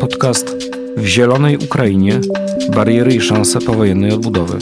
[0.00, 0.56] Podcast
[0.96, 2.20] W Zielonej Ukrainie
[2.74, 4.58] bariery i szanse powojennej odbudowy.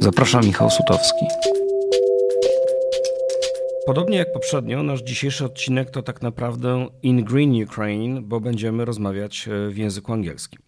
[0.00, 1.26] Zapraszam Michał Sutowski.
[3.86, 9.48] Podobnie jak poprzednio, nasz dzisiejszy odcinek to tak naprawdę In Green Ukraine, bo będziemy rozmawiać
[9.48, 10.62] e, w języku angielskim.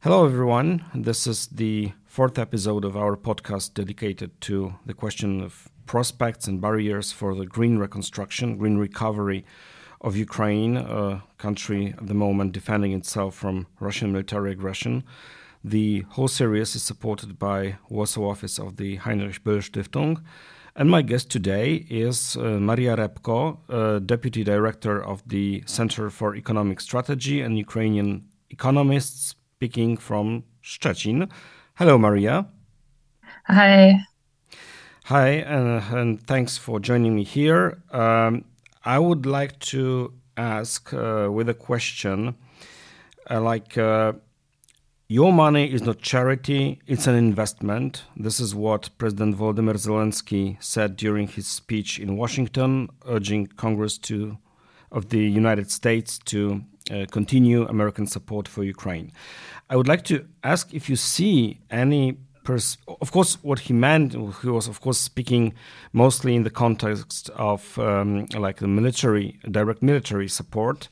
[0.00, 0.78] Hello, everyone.
[1.04, 6.60] This is the fourth episode of our podcast dedicated to the question of prospects and
[6.60, 9.44] barriers for the green reconstruction, green recovery
[10.02, 15.04] of Ukraine, a country at the moment defending itself from Russian military aggression.
[15.64, 20.22] The whole series is supported by Warsaw office of the Heinrich Böll Stiftung.
[20.74, 26.34] And my guest today is uh, Maria Repko, uh, Deputy Director of the Center for
[26.34, 31.30] Economic Strategy and Ukrainian economist speaking from Szczecin.
[31.74, 32.46] Hello, Maria.
[33.46, 34.00] Hi.
[35.04, 37.82] Hi, uh, and thanks for joining me here.
[37.90, 38.44] Um,
[38.84, 42.34] I would like to ask uh, with a question
[43.30, 44.14] uh, like, uh,
[45.08, 48.04] your money is not charity, it's an investment.
[48.16, 54.38] This is what President Volodymyr Zelensky said during his speech in Washington, urging Congress to,
[54.90, 59.12] of the United States to uh, continue American support for Ukraine.
[59.70, 64.12] I would like to ask if you see any pers- of course, what he meant,
[64.42, 65.54] he was, of course, speaking
[65.92, 70.88] mostly in the context of um, like the military, direct military support.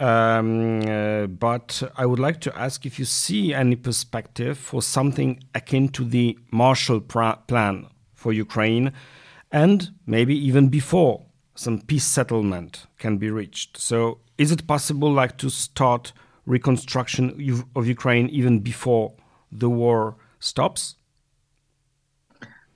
[0.00, 5.42] Um, uh, but I would like to ask if you see any perspective for something
[5.54, 8.92] akin to the Marshall Plan for Ukraine,
[9.50, 13.76] and maybe even before some peace settlement can be reached.
[13.76, 16.12] So, is it possible, like, to start
[16.46, 17.30] reconstruction
[17.74, 19.12] of Ukraine even before
[19.50, 20.98] the war stops?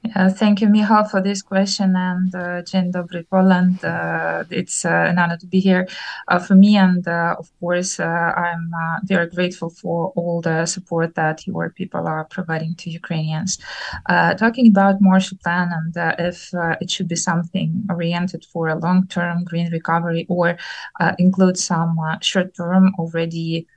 [0.05, 1.95] Yeah, thank you, Michal, for this question.
[1.95, 3.85] And uh, Dzień dobry, Poland.
[3.85, 5.87] Uh, it's uh, an honor to be here
[6.27, 6.77] uh, for me.
[6.77, 11.71] And uh, of course, uh, I'm uh, very grateful for all the support that your
[11.71, 13.59] people are providing to Ukrainians.
[14.09, 19.45] talking about Marshall Plan and if it should be something oriented for a long term
[19.45, 20.57] green recovery or
[21.19, 23.69] include some short term already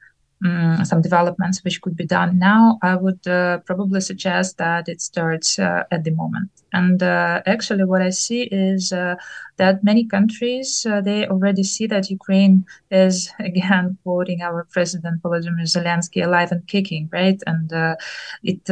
[0.43, 5.01] um, some developments which could be done now, I would uh, probably suggest that it
[5.01, 6.49] starts uh, at the moment.
[6.73, 9.15] And uh, actually, what I see is uh,
[9.55, 15.67] that many countries uh, they already see that Ukraine is again quoting our president Volodymyr
[15.75, 17.41] Zelensky alive and kicking, right?
[17.47, 17.95] And uh,
[18.43, 18.65] it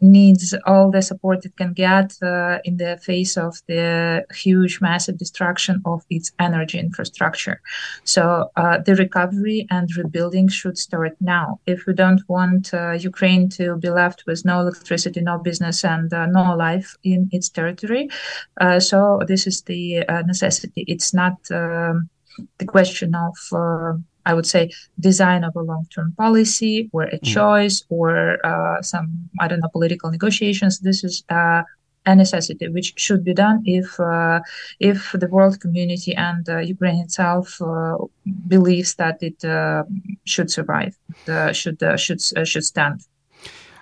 [0.00, 2.18] needs all the support it can get
[2.64, 7.60] in the face of the huge, massive destruction of its energy infrastructure.
[8.02, 11.46] So the recovery and rebuilding should start now.
[11.66, 16.08] If we don't want uh, Ukraine to be left with no electricity, no business, and
[16.12, 18.04] uh, no life in its territory,
[18.60, 18.98] uh, so
[19.30, 20.82] this is the uh, necessity.
[20.94, 21.96] It's not um,
[22.58, 23.36] the question of.
[23.52, 23.92] Uh,
[24.30, 24.70] I would say
[25.08, 27.26] design of a long-term policy or a mm.
[27.36, 28.10] choice or
[28.44, 29.06] uh, some
[29.42, 30.80] I don't know political negotiations.
[30.80, 31.24] This is
[32.10, 34.40] a necessity which should be done if uh,
[34.80, 37.96] if the world community and uh, Ukraine itself uh,
[38.48, 39.84] believes that it uh,
[40.24, 40.94] should survive,
[41.28, 42.20] uh, should uh, should
[42.50, 42.96] should stand.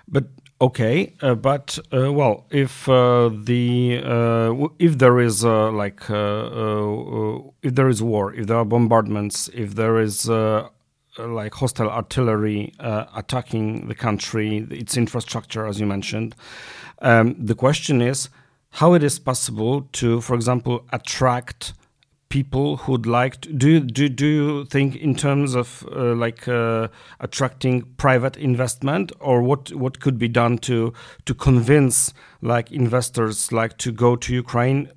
[0.07, 0.25] But
[0.61, 1.13] okay,
[1.49, 3.69] but well, if the
[4.87, 6.01] if there is like
[7.67, 10.29] if there is war, if there are bombardments, if there is
[11.27, 16.35] like hostile artillery attacking the country, its infrastructure, as you mentioned.
[17.01, 18.29] Um, the question is
[18.71, 21.73] how it is possible to, for example, attract
[22.29, 26.87] people who'd like to do do do you think in terms of uh, like uh,
[27.19, 30.93] attracting private investment or what what could be done to
[31.25, 34.89] to convince like investors like to go to Ukraine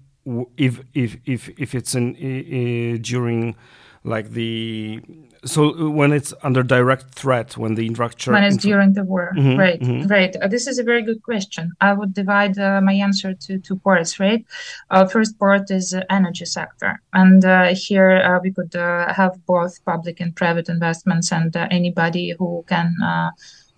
[0.58, 3.56] if if if if it's in uh, during
[4.04, 5.00] like the
[5.44, 9.32] so when it's under direct threat when the infrastructure when it's during the war.
[9.36, 10.06] Mm-hmm, right mm-hmm.
[10.06, 10.36] right.
[10.36, 11.72] Uh, this is a very good question.
[11.80, 14.44] I would divide uh, my answer to two parts right?
[14.90, 17.02] Uh, first part is uh, energy sector.
[17.12, 22.64] And uh, here uh, we could have both public and private investments and anybody who
[22.68, 22.94] can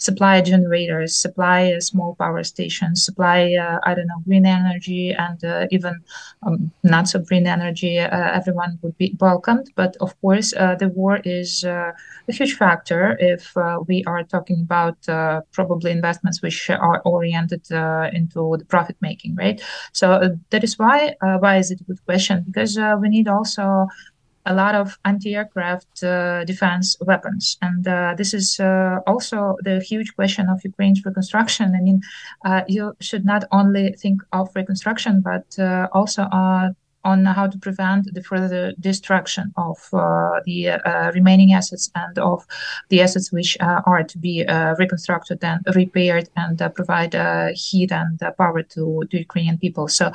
[0.08, 5.66] supply generators, supply small power stations, supply, uh, I don't know, green energy and uh,
[5.70, 5.94] even
[6.46, 9.66] um, not so green energy, uh, everyone would be welcomed.
[9.76, 11.94] But of course, the war is a
[12.28, 13.42] huge factor if
[13.88, 14.98] we are talking about
[15.52, 17.64] probably investments which are oriented
[18.18, 19.58] into the profit making, right?
[19.92, 20.06] So
[20.50, 21.14] that is why,
[21.44, 22.44] why is it a good question?
[22.46, 23.88] Because we need also
[24.46, 30.14] a lot of anti-aircraft uh, defense weapons, and uh, this is uh, also the huge
[30.14, 31.74] question of Ukraine's reconstruction.
[31.74, 32.02] I mean,
[32.44, 36.70] uh, you should not only think of reconstruction, but uh, also uh,
[37.04, 39.76] on how to prevent the further destruction of
[40.46, 40.80] the
[41.14, 42.46] remaining assets and of
[42.88, 44.42] the assets which are to be
[44.78, 47.12] reconstructed and repaired and provide
[47.54, 49.86] heat and power to, to Ukrainian people.
[49.86, 50.12] So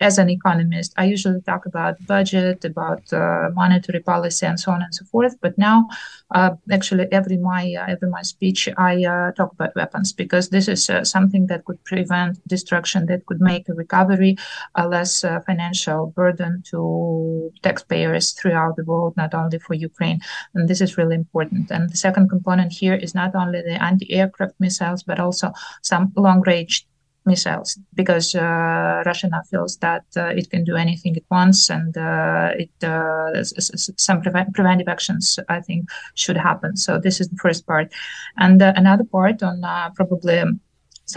[0.00, 4.82] as an economist, I usually talk about budget, about uh, monetary policy, and so on
[4.82, 5.36] and so forth.
[5.40, 5.88] But now,
[6.30, 10.68] uh, actually, every my uh, every my speech, I uh, talk about weapons because this
[10.68, 14.36] is uh, something that could prevent destruction, that could make a recovery
[14.74, 20.20] a less uh, financial burden to taxpayers throughout the world, not only for Ukraine.
[20.54, 21.70] And this is really important.
[21.70, 25.52] And the second component here is not only the anti-aircraft missiles, but also
[25.82, 26.86] some long-range
[27.24, 31.96] missiles because uh, Russia now feels that uh, it can do anything it wants, and
[31.96, 36.76] uh, it uh, some pre- preventive actions I think should happen.
[36.76, 37.92] So this is the first part,
[38.36, 40.42] and uh, another part on uh, probably.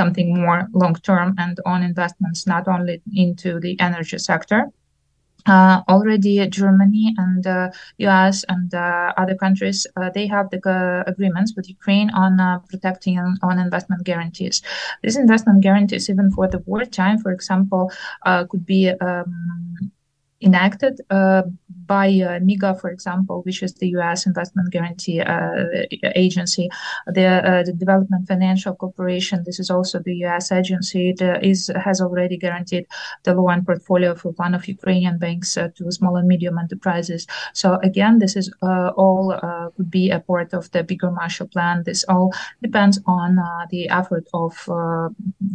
[0.01, 4.71] Something more long term and on investments, not only into the energy sector,
[5.45, 11.03] uh, already Germany and uh, US and uh, other countries uh, they have the uh,
[11.07, 14.61] agreements with Ukraine on uh, protecting on investment guarantees.
[15.03, 17.91] These investment guarantees, even for the wartime, for example,
[18.49, 19.91] could be um,
[20.41, 21.43] enacted uh,
[21.85, 24.25] by uh, MIGA, for example, which is the U.S.
[24.25, 25.65] Investment Guarantee uh,
[26.15, 26.69] Agency,
[27.07, 29.43] the, uh, the, Development Financial Corporation.
[29.45, 30.51] This is also the U.S.
[30.51, 31.13] agency.
[31.17, 32.85] that is has already guaranteed
[33.23, 37.27] the loan portfolio for one of Ukrainian banks uh, to small and medium enterprises.
[37.53, 39.25] So again, this is uh, all
[39.75, 41.83] could be a part of the bigger Marshall Plan.
[41.85, 43.29] This all depends on
[43.69, 44.53] the effort of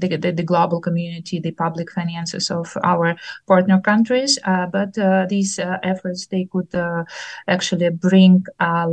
[0.00, 3.16] the, the, the, global community, the public finances of our
[3.46, 4.38] partner countries
[4.76, 7.02] but uh, these uh, efforts they could uh,
[7.48, 8.44] actually bring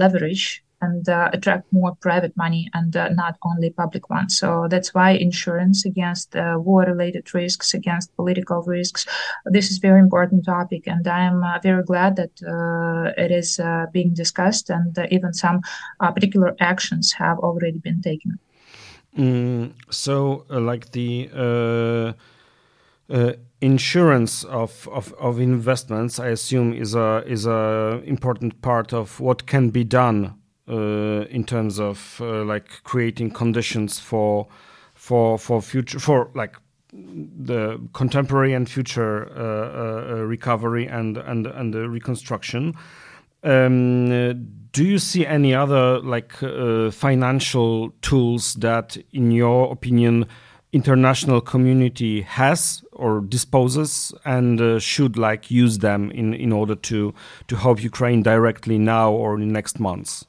[0.04, 4.38] leverage and uh, attract more private money and uh, not only public ones.
[4.38, 9.06] So that's why insurance against uh, war-related risks, against political risks,
[9.46, 12.34] this is very important topic, and I am very glad that
[13.24, 13.50] it is
[13.94, 15.62] being discussed, and even some
[16.00, 18.32] particular actions have already been taken.
[19.18, 21.30] Mm, so, like the
[23.10, 29.20] uh, insurance of, of, of investments, I assume, is a is a important part of
[29.20, 30.36] what can be done
[30.68, 34.48] uh, in terms of uh, like creating conditions for
[34.94, 36.56] for for future for like
[36.94, 42.74] the contemporary and future uh, uh, uh, recovery and and and reconstruction.
[43.44, 44.08] Um,
[44.72, 46.32] do you see any other like
[46.94, 50.28] financial tools that, in your opinion,
[50.74, 57.14] international community has or disposes and uh, should like use them in in order to
[57.48, 60.26] to help Ukraine directly now or in the next months?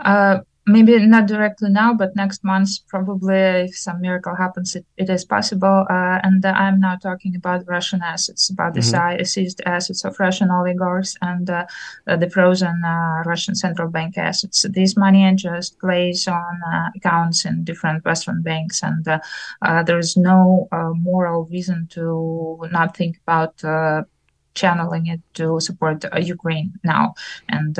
[0.00, 3.36] Uh, maybe not directly now, but next month, probably
[3.66, 5.86] if some miracle happens, it, it is possible.
[5.88, 9.22] Uh, and uh, I'm now talking about Russian assets, about the mm-hmm.
[9.22, 11.66] seized assets of Russian oligarchs and uh,
[12.06, 14.66] the frozen uh, Russian central bank assets.
[14.70, 20.16] This money just plays on uh, accounts in different Western banks, and uh, there is
[20.16, 23.62] no moral reason to not think about
[24.54, 27.14] channeling it to support Ukraine now
[27.48, 27.78] and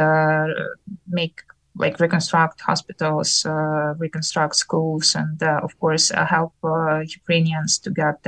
[1.08, 1.42] make
[1.78, 6.54] like reconstruct hospitals, uh, reconstruct schools, and uh, of course uh, help
[7.04, 8.18] Ukrainians to get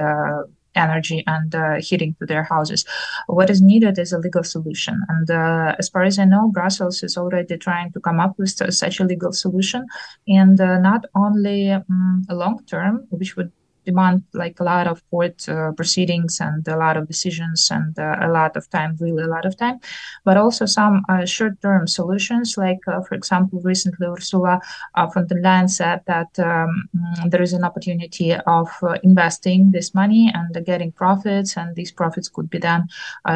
[0.79, 2.85] energy and uh, heating to their houses.
[3.27, 5.03] What is needed is a legal solution.
[5.09, 8.51] And uh, as far as I know, Brussels is already trying to come up with
[8.51, 9.87] such a legal solution.
[10.27, 13.53] And uh, not only um, a long term, which would
[13.89, 18.17] demand like a lot of court uh, proceedings and a lot of decisions and uh,
[18.27, 19.79] a lot of time, really a lot of time,
[20.27, 22.57] but also some uh, short-term solutions.
[22.65, 24.61] Like, uh, for example, recently Ursula
[24.95, 28.29] uh, von der Leyen said that um, mm, there is an opportunity
[28.59, 28.69] of
[29.03, 32.83] investing this money and getting profits, and these profits could be then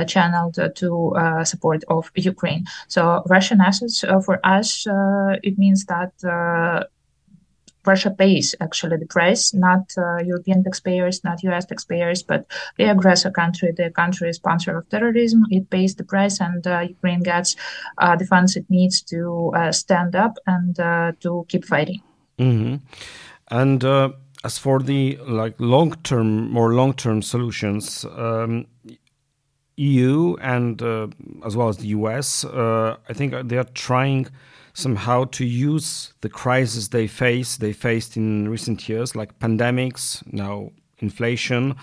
[0.06, 0.90] channeled to
[1.44, 2.64] support of Ukraine.
[2.88, 4.86] So Russian assets for us,
[5.48, 6.12] it means that
[7.86, 12.46] Russia pays actually the price, not uh, European taxpayers, not US taxpayers, but
[12.78, 15.44] the aggressor country, the country sponsor of terrorism.
[15.50, 17.56] It pays the price, and uh, Ukraine gets
[17.98, 22.02] uh, the funds it needs to uh, stand up and uh, to keep fighting.
[22.38, 22.76] Mm-hmm.
[23.48, 24.10] And uh,
[24.44, 28.04] as for the like long-term, more long-term solutions.
[28.16, 28.66] Um,
[29.76, 30.82] EU and
[31.44, 34.28] as well as the US, I think they are trying
[34.74, 40.70] somehow to use the crisis they face they faced in recent years like pandemics now
[40.98, 41.74] inflation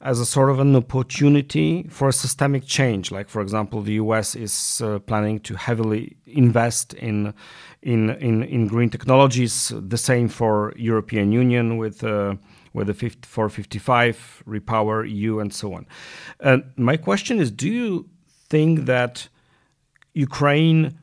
[0.00, 4.36] as a sort of an opportunity for a systemic change like for example the US
[4.36, 7.34] is uh, planning to heavily invest in
[7.82, 12.36] in in, in green technologies the same for European Union with uh,
[12.72, 15.86] with the Fit for 55 Repower EU and so on.
[16.40, 18.08] And my question is: Do you
[18.48, 19.28] think that
[20.14, 20.98] Ukraine,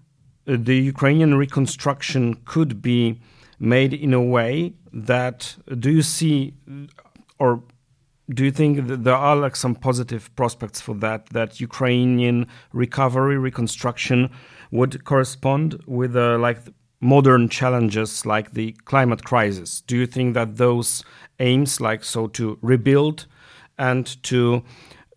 [0.46, 3.20] the Ukrainian reconstruction, could be
[3.60, 6.54] made in a way that do you see
[7.40, 7.64] or
[8.30, 13.38] do you think that there are like some positive prospects for that that Ukrainian recovery
[13.38, 14.30] reconstruction
[14.72, 16.60] would correspond with uh, like
[17.02, 19.82] modern challenges like the climate crisis?
[19.82, 21.04] Do you think that those
[21.40, 23.28] aims like so to rebuild
[23.78, 24.64] and to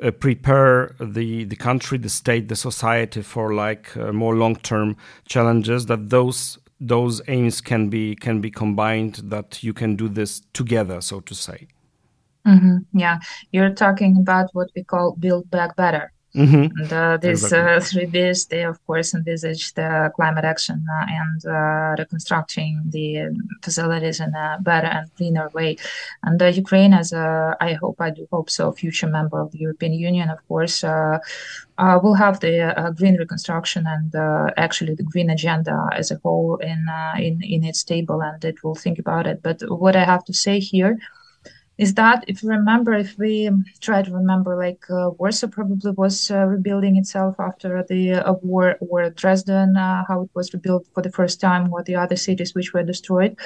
[0.03, 4.97] uh, prepare the the country the state the society for like uh, more long term
[5.27, 10.43] challenges that those those aims can be can be combined that you can do this
[10.53, 11.67] together so to say
[12.49, 12.99] Mm-hmm.
[12.99, 13.19] Yeah,
[13.53, 16.13] you're talking about what we call build back better.
[16.35, 16.79] Mm-hmm.
[16.79, 17.75] And, uh, these exactly.
[17.75, 23.35] uh, three Bs, they of course envisage the climate action uh, and uh, reconstructing the
[23.63, 25.77] facilities in a better and cleaner way.
[26.23, 29.59] And uh, Ukraine, as a, I hope, I do hope so, future member of the
[29.59, 31.19] European Union, of course, uh,
[31.79, 34.15] uh, will have the green reconstruction and
[34.57, 36.87] actually the green agenda as a whole in
[37.19, 39.43] in in its table, and it will think about it.
[39.43, 40.99] But what I have to say here
[41.79, 46.31] is that if you remember, if we try to remember, like uh, Warsaw probably was
[46.31, 51.03] uh, rebuilding itself after the uh, war, or Dresden, uh, how it was rebuilt for
[51.03, 53.39] the first time, or the other cities which were destroyed.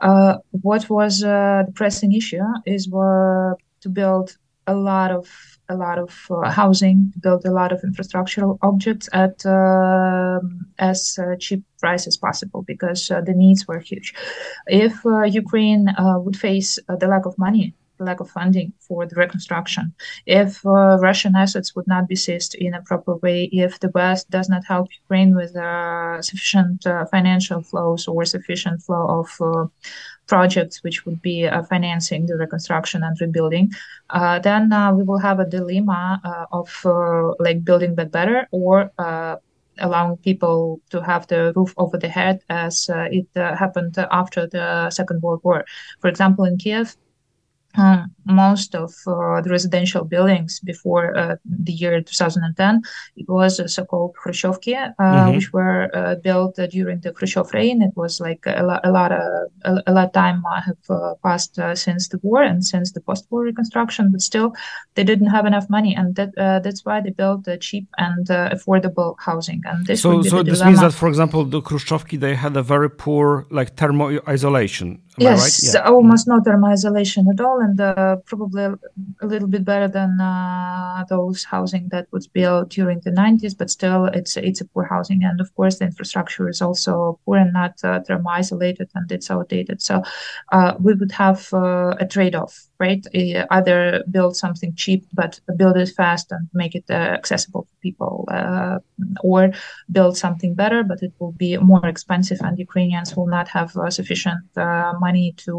[0.00, 5.28] Uh, what was uh, the pressing issue is to build a lot of
[5.70, 6.12] a lot of
[6.60, 13.10] housing, build a lot of infrastructural objects at um, as cheap price as possible because
[13.10, 14.14] uh, the needs were huge.
[14.66, 19.14] If uh, Ukraine uh, would face the lack of money lack of funding for the
[19.14, 19.92] reconstruction,
[20.24, 24.30] if uh, Russian assets would not be seized in a proper way, if the West
[24.30, 29.28] does not help Ukraine with uh, sufficient uh, financial flows or sufficient flow of
[30.34, 31.36] projects which would be
[31.68, 33.66] financing the reconstruction and rebuilding,
[34.48, 34.64] then
[34.96, 36.02] we will have a dilemma
[36.52, 36.68] of
[37.46, 38.74] like building back better or
[39.80, 44.46] allowing people to have the roof over their head as uh, it uh, happened after
[44.46, 45.64] the Second World War.
[46.00, 46.96] For example, in Kiev,
[47.76, 52.82] uh, most of uh, the residential buildings before uh, the year 2010
[53.16, 55.34] it was so-called Khrushchevki, uh, mm-hmm.
[55.34, 57.82] which were uh, built during the Khrushchev reign.
[57.82, 61.58] It was like a, lot, a lot of a, a lot of time have passed
[61.74, 64.54] since the war and since the post-war reconstruction, but still
[64.94, 66.30] they didn't have enough money, and that
[66.64, 69.62] that's why they built cheap and affordable housing.
[69.64, 72.90] And this so so this means that, for example, the Khrushchevki they had a very
[72.90, 75.74] poor like thermal isolation yes, right?
[75.74, 75.90] yeah.
[75.90, 81.04] almost no thermal isolation at all, and uh, probably a little bit better than uh,
[81.08, 83.56] those housing that was built during the 90s.
[83.56, 87.38] But still, it's it's a poor housing, and of course, the infrastructure is also poor
[87.38, 89.82] and not uh, isolated, and it's outdated.
[89.82, 90.02] So,
[90.52, 93.04] uh, we would have uh, a trade-off, right?
[93.50, 98.26] Either build something cheap but build it fast and make it uh, accessible for people,
[99.22, 99.52] or
[99.92, 104.42] build something better, but it will be more expensive, and Ukrainians will not have sufficient
[105.06, 105.54] money to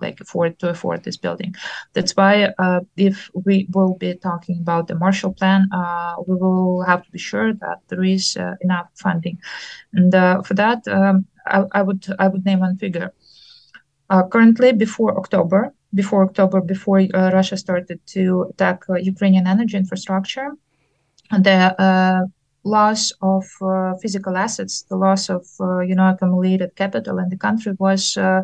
[0.00, 1.54] like afford to afford this building.
[1.94, 6.82] That's why uh, if we will be talking about the Marshall Plan, uh, we will
[6.82, 9.38] have to be sure that there is uh, enough funding,
[9.92, 13.12] and uh, for that, um, I, I, would I would name one figure.
[14.10, 20.48] Uh, currently, before October, before October, before uh, Russia started to attack Ukrainian energy infrastructure,
[21.30, 22.28] the
[22.64, 27.36] loss of uh, physical assets, the loss of uh, you know accumulated capital in the
[27.36, 28.42] country was uh,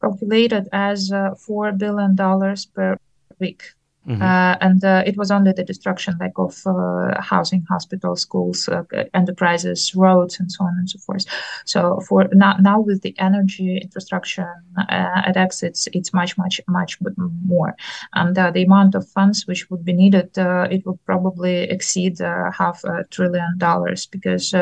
[0.00, 2.96] calculated as uh, four billion dollars per
[3.38, 3.62] week.
[4.06, 4.22] Mm-hmm.
[4.22, 8.84] Uh, and uh, it was only the destruction like of uh, housing, hospitals, schools, uh,
[9.14, 11.24] enterprises, roads, and so on and so forth.
[11.64, 16.60] So for now, now with the energy infrastructure uh, at X, it's it's much much
[16.68, 16.98] much
[17.44, 17.74] more,
[18.14, 22.84] and uh, the amount of funds which would be needed, it would probably exceed half
[22.84, 24.52] a trillion dollars because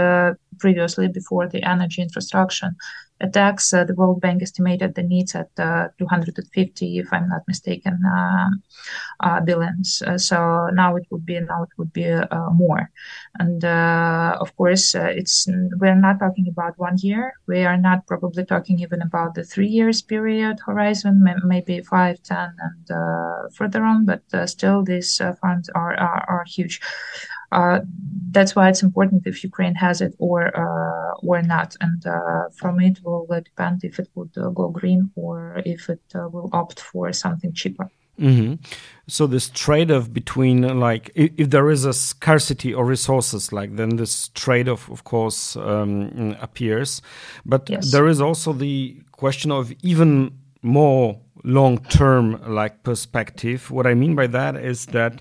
[0.59, 2.71] previously before the energy infrastructure
[3.21, 8.01] attacks, uh, the World Bank estimated the needs at uh, 250, if I'm not mistaken,
[8.05, 8.51] uh,
[9.21, 10.03] uh billions.
[10.03, 12.91] Uh, so now it would be now it would be uh, more,
[13.39, 15.47] and of course it's
[15.81, 17.33] we're not talking about one year.
[17.47, 22.51] We are not probably talking even about the three years period horizon, maybe five, ten,
[22.59, 24.07] and further on.
[24.07, 26.81] But still, these funds are, are, are huge.
[27.55, 27.81] Uh,
[28.33, 31.77] that's why it's important if Ukraine has it or uh, or not.
[31.81, 36.51] And uh, from it will depend if it would go green or if it will
[36.53, 37.89] opt for something cheaper.
[38.19, 38.55] Mm-hmm.
[39.09, 43.97] So this trade-off between like if, if, there is a scarcity of resources, like then
[43.97, 47.03] this trade-off, of course, um, appears.
[47.45, 47.91] But yes.
[47.91, 53.71] there is also the question of even more long term like perspective.
[53.71, 55.21] What I mean by that is that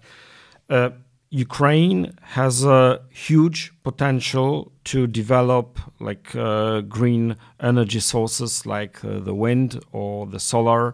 [0.70, 0.92] uh,
[1.34, 9.34] Ukraine has a huge potential to develop like uh, green energy sources like uh, the
[9.34, 10.94] wind or the solar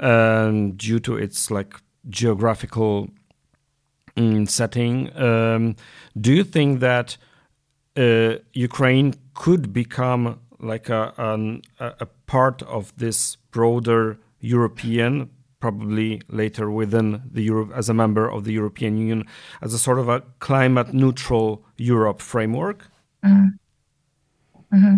[0.00, 1.74] um, due to its like
[2.08, 3.10] geographical
[4.16, 5.14] um, setting.
[5.14, 5.76] Um,
[6.18, 7.18] do you think that
[7.98, 15.28] uh, Ukraine could become like a, an, a part of this broader European,
[15.60, 19.24] probably later within the Europe as a member of the European Union,
[19.62, 22.90] as a sort of a climate neutral Europe framework?
[23.24, 23.58] Mm.
[24.72, 24.96] Mm-hmm.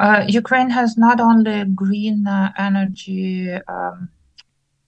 [0.00, 4.08] Uh, Ukraine has not only green uh, energy, um,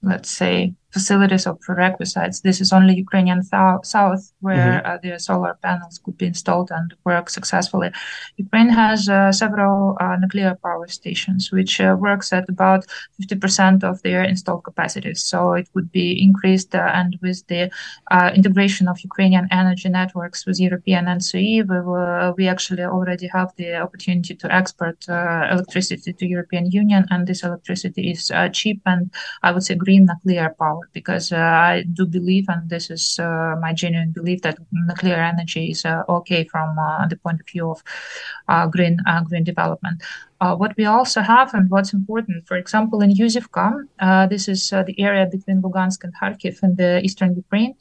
[0.03, 2.41] let's say, facilities or prerequisites.
[2.41, 4.91] This is only Ukrainian th- south where mm-hmm.
[4.91, 7.91] uh, the solar panels could be installed and work successfully.
[8.37, 12.87] Ukraine has uh, several uh, nuclear power stations, which uh, works at about
[13.23, 15.23] 50% of their installed capacities.
[15.23, 17.71] So it would be increased, uh, and with the
[18.11, 23.51] uh, integration of Ukrainian energy networks with European ENTSO-E, we, will, we actually already have
[23.57, 29.11] the opportunity to export electricity to European Union, and this electricity is cheap and
[29.43, 33.57] I would say green nuclear power because uh, I do believe, and this is uh,
[33.61, 36.77] my genuine belief, that nuclear energy is uh, okay from
[37.09, 40.03] the point of view of green green development.
[40.41, 44.73] Uh, what we also have and what's important, for example, in Yuzivka, uh, this is
[44.73, 47.75] uh, the area between Lugansk and Kharkiv in the eastern Ukraine.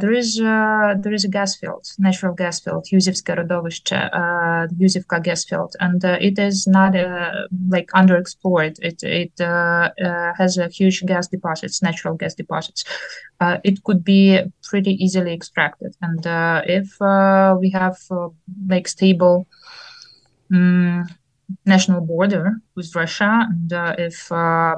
[0.00, 5.74] there is there is a gas field, natural gas field, Yuzivska uh, Yuzivka gas field,
[5.80, 6.94] and it is not
[7.68, 8.78] like underexplored.
[8.80, 9.32] It it
[10.38, 12.84] has a huge gas deposits, natural gas deposits.
[13.64, 16.22] it could be pretty easily extracted, and
[16.78, 16.88] if
[17.60, 17.98] we have
[18.68, 19.48] like stable.
[20.54, 21.08] Um,
[21.66, 24.76] national border with Russia, and uh, if uh,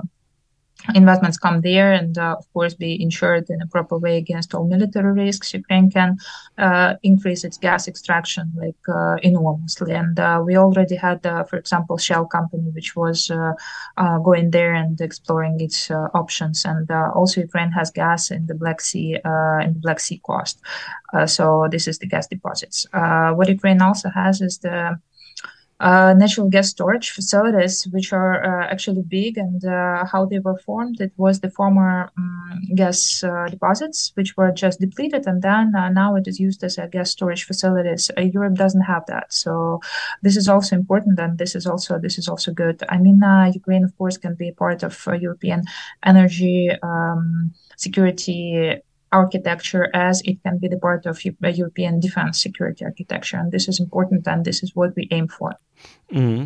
[0.95, 4.67] investments come there and uh, of course be insured in a proper way against all
[4.67, 6.17] military risks ukraine can
[6.59, 9.93] uh, increase its gas extraction like uh, enormously.
[9.93, 13.31] And uh, we already had uh, for example Shell company which was
[14.25, 16.65] going there and exploring its options.
[16.65, 20.61] And also ukraine has gas in the black sea in the black sea coast.
[21.27, 22.87] So this is the gas deposits.
[22.93, 24.99] What ukraine also has is the
[25.85, 31.01] natural gas storage facilities, which are uh, actually big, and uh, how they were formed.
[31.01, 35.91] It was the former um, gas uh, deposits, which were just depleted, and then uh,
[35.91, 38.11] now it is used as a gas storage facilities.
[38.17, 39.81] Uh, Europe doesn't have that, so
[40.23, 42.83] this is also important, and this is also this is also good.
[42.89, 43.21] I mean,
[43.53, 45.65] Ukraine, of course, can be part of European
[46.05, 48.81] energy um, security
[49.15, 53.39] architecture as it can be the part of European defense security architecture.
[53.39, 55.51] And this is important, and this is what we aim for.
[56.13, 56.45] Mm-hmm.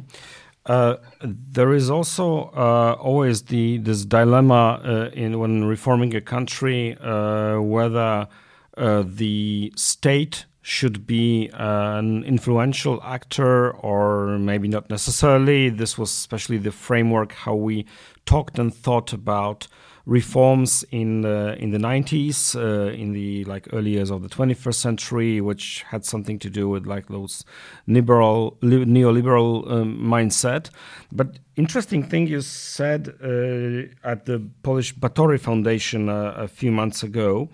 [0.67, 6.95] Uh, there is also uh, always the this dilemma uh, in when reforming a country
[7.01, 8.29] uh, whether
[8.77, 15.71] uh, the state should be an influential actor or maybe not necessarily.
[15.71, 17.87] This was especially the framework how we
[18.27, 19.69] talked and thought about
[20.09, 24.75] reforms in the in the 90s uh, in the like early years of the 21st
[24.75, 27.45] century which had something to do with like those
[27.87, 30.71] liberal li- neoliberal um, mindset.
[31.13, 37.03] But interesting thing you said uh, at the Polish Batory Foundation uh, a few months
[37.03, 37.51] ago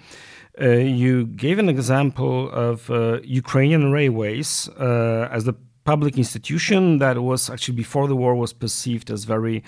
[0.61, 7.19] uh, you gave an example of uh, Ukrainian railways uh, as the public institution that
[7.19, 9.65] was actually before the war was perceived as very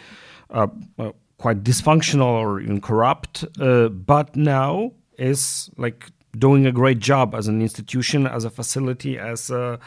[1.38, 7.48] quite dysfunctional or even corrupt, uh, but now is like doing a great job as
[7.48, 9.78] an institution, as a facility, as a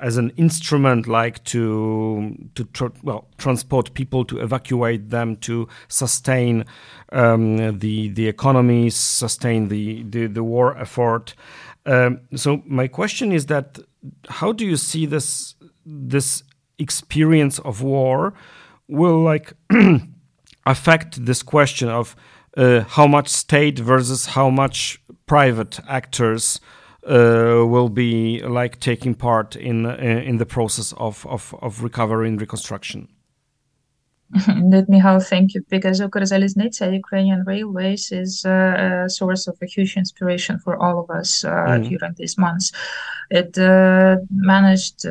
[0.00, 6.64] as an instrument like to to well transport people to evacuate them to sustain
[7.12, 11.34] um, the the economy sustain the the, the war effort.
[11.86, 13.78] Um, so my question is that
[14.28, 15.54] how do you see this
[15.86, 16.42] this
[16.78, 18.34] experience of war
[18.88, 19.52] will like
[20.66, 22.16] affect this question of
[22.56, 26.60] uh, how much state versus how much private actors
[27.08, 32.28] uh, will be like taking part in uh, in the process of, of, of recovery
[32.28, 33.08] and reconstruction.
[34.70, 39.66] Let me how thank you because Ukrzaliznytsia, Ukrainian Railways, is uh, a source of a
[39.66, 41.88] huge inspiration for all of us uh, mm.
[41.88, 42.72] during these months.
[43.30, 45.04] It uh, managed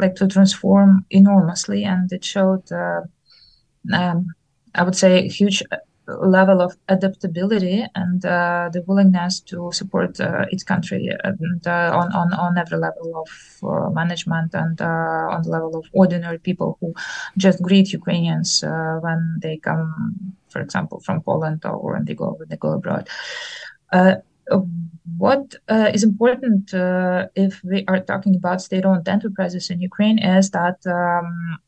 [0.00, 2.64] like to transform enormously, and it showed
[3.92, 4.26] um,
[4.76, 10.44] I would say, huge uh, level of adaptability and uh, the willingness to support uh,
[10.50, 15.42] its country and, uh, on, on, on every level of uh, management and uh, on
[15.42, 16.94] the level of ordinary people who
[17.36, 18.62] just greet Ukrainians
[19.00, 23.08] when they come for example, from Poland or when they go when they go abroad.
[25.18, 26.72] What is important
[27.34, 31.58] if we are talking about state-owned enterprises in Ukraine is that um,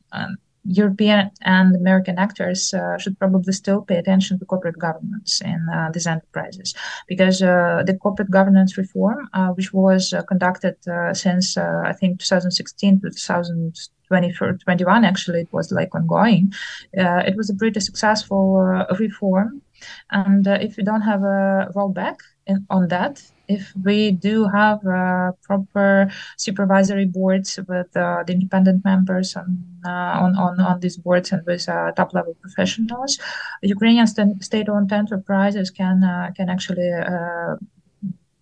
[0.68, 5.90] European and American actors uh, should probably still pay attention to corporate governance in uh,
[5.92, 6.74] these enterprises
[7.06, 10.76] because uh, the corporate governance reform, uh, which was conducted
[11.14, 16.52] since I think 2016 to 2021, actually it was like ongoing.
[16.92, 19.62] it was a pretty successful reform,
[20.10, 25.32] and if we don't have a rollback in, on that, if we do have uh,
[25.42, 29.90] proper supervisory boards with uh, the independent members on, uh,
[30.24, 33.18] on, on, on these boards and with uh, top level professionals,
[33.62, 37.56] Ukrainian st- state-owned enterprises can uh, can actually uh,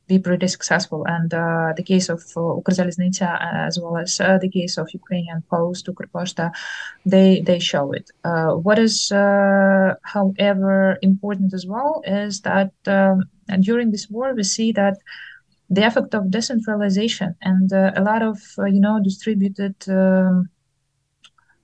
[0.08, 1.04] be pretty successful.
[1.06, 5.42] And uh, the case of uh, Ukrzaliznytsia, as well as uh, the case of Ukrainian
[5.50, 6.52] Post, Ukrposhta,
[7.04, 8.10] they they show it.
[8.24, 14.34] Uh, what is, uh, however, important as well is that um, and during this war
[14.34, 14.96] we see that
[15.68, 19.74] the effect of decentralization and uh, a lot of you know distributed.
[19.88, 20.48] Um,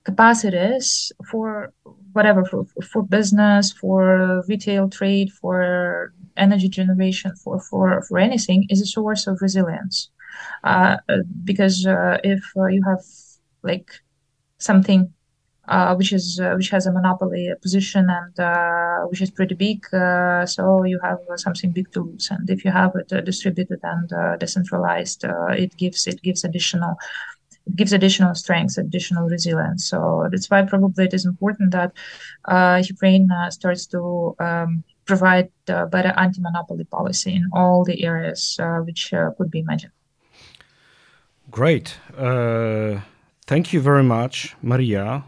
[0.05, 1.71] capacities for
[2.11, 8.81] whatever for, for business for retail trade for energy generation for for for anything is
[8.81, 10.09] a source of resilience
[10.63, 10.97] uh,
[11.43, 13.01] because uh, if uh, you have
[13.63, 13.89] like
[14.59, 15.13] something
[15.67, 19.85] uh, which is uh, which has a monopoly position and uh, which is pretty big
[20.45, 25.25] so you have something big to lose and if you have it distributed and decentralized
[25.51, 26.95] it gives it gives additional
[27.65, 29.87] it gives additional strength, additional resilience.
[29.89, 31.93] So that's why probably it is important that
[32.89, 39.13] Ukraine starts to um, provide uh, better anti-monopoly policy in all the areas uh, which
[39.13, 39.93] uh, could be imagined.
[41.51, 41.97] Great.
[42.17, 43.01] Uh,
[43.45, 45.23] thank you very much, Maria.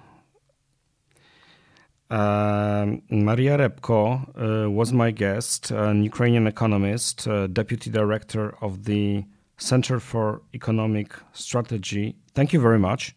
[2.10, 9.26] Um, Maria Repko uh, was my guest, an Ukrainian economist, uh, deputy director of the
[9.58, 12.16] Center for Economic Strategy.
[12.34, 13.16] Thank you very much.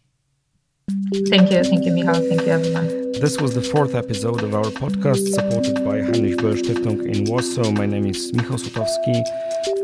[1.29, 1.63] Thank you.
[1.63, 2.15] Thank you, Michal.
[2.15, 2.98] Thank you, everyone.
[3.13, 7.71] This was the fourth episode of our podcast supported by Heinrich Böll Stiftung in Warsaw.
[7.71, 9.23] My name is Michał Sutowski,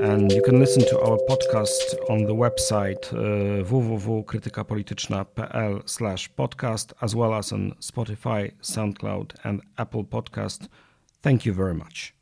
[0.01, 7.15] and you can listen to our podcast on the website uh, www.krytykapolityczna.pl slash podcast, as
[7.15, 10.67] well as on Spotify, SoundCloud, and Apple Podcast.
[11.21, 12.14] Thank you very much.